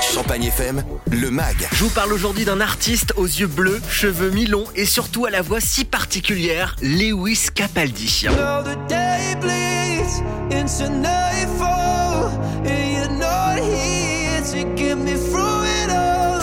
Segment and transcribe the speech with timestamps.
[0.00, 1.68] Champagne FM, le MAG.
[1.72, 5.42] Je vous parle aujourd'hui d'un artiste aux yeux bleus, cheveux mi-longs et surtout à la
[5.42, 8.24] voix si particulière, Lewis Capaldi.
[8.30, 8.62] Now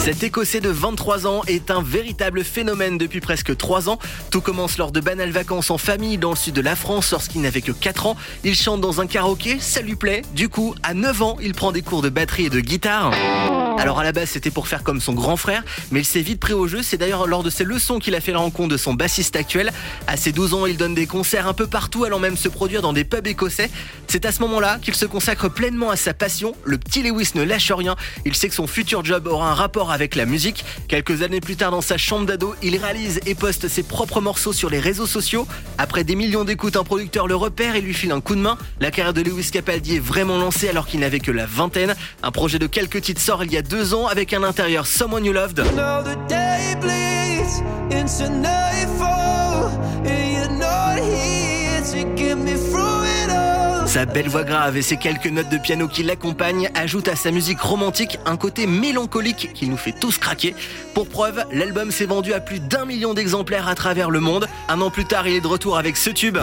[0.06, 3.98] Cet Écossais de 23 ans est un véritable phénomène depuis presque 3 ans.
[4.30, 7.40] Tout commence lors de banales vacances en famille dans le sud de la France lorsqu'il
[7.40, 8.16] n'avait que 4 ans.
[8.44, 10.22] Il chante dans un karaoké, ça lui plaît.
[10.32, 13.10] Du coup, à 9 ans, il prend des cours de batterie et de guitare.
[13.78, 16.40] Alors à la base c'était pour faire comme son grand frère, mais il s'est vite
[16.40, 16.82] pris au jeu.
[16.82, 19.72] C'est d'ailleurs lors de ces leçons qu'il a fait la rencontre de son bassiste actuel.
[20.06, 22.82] À ses 12 ans, il donne des concerts un peu partout, allant même se produire
[22.82, 23.70] dans des pubs écossais.
[24.08, 26.54] C'est à ce moment-là qu'il se consacre pleinement à sa passion.
[26.64, 27.96] Le petit Lewis ne lâche rien.
[28.24, 30.64] Il sait que son futur job aura un rapport avec la musique.
[30.88, 34.52] Quelques années plus tard, dans sa chambre d'ado, il réalise et poste ses propres morceaux
[34.52, 35.46] sur les réseaux sociaux.
[35.78, 38.58] Après des millions d'écoutes, un producteur le repère et lui file un coup de main.
[38.80, 41.94] La carrière de Lewis Capaldi est vraiment lancée alors qu'il n'avait que la vingtaine.
[42.22, 45.24] Un projet de quelques titres sort il y a deux ans avec un intérieur Someone
[45.24, 45.64] You Loved.
[53.86, 57.30] Sa belle voix grave et ses quelques notes de piano qui l'accompagnent ajoutent à sa
[57.30, 60.54] musique romantique un côté mélancolique qui nous fait tous craquer.
[60.94, 64.48] Pour preuve, l'album s'est vendu à plus d'un million d'exemplaires à travers le monde.
[64.68, 66.38] Un an plus tard, il est de retour avec ce tube.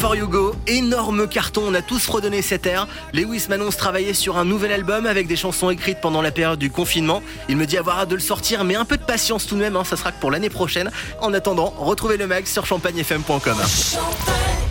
[0.00, 0.39] Before You Go,
[0.70, 2.86] énorme carton, on a tous redonné cet air.
[3.12, 6.70] Lewis m'annonce travailler sur un nouvel album avec des chansons écrites pendant la période du
[6.70, 7.22] confinement.
[7.48, 9.60] Il me dit avoir hâte de le sortir, mais un peu de patience tout de
[9.60, 10.90] même, hein, ça sera que pour l'année prochaine.
[11.20, 13.40] En attendant, retrouvez le mag sur champagnefm.com.
[13.40, 14.69] Champagne